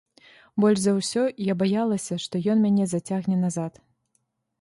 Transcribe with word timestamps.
Больш 0.63 0.79
за 0.85 0.93
ўсё 0.99 1.23
я 1.51 1.55
баялася, 1.61 2.17
што 2.25 2.41
ён 2.53 2.57
мяне 2.65 2.87
зацягне 2.95 3.37
назад. 3.45 3.73